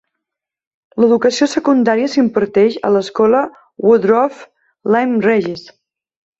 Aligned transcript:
L'educació 1.03 1.47
secundària 1.51 2.09
s'imparteix 2.15 2.79
a 2.89 2.93
l'escola 2.97 3.43
Woodroffe, 3.87 4.51
Lyme 4.93 5.25
Regis. 5.31 5.71